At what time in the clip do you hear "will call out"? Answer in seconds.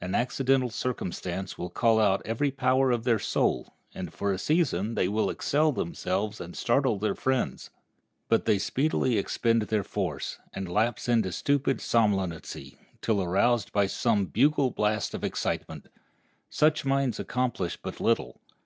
1.56-2.22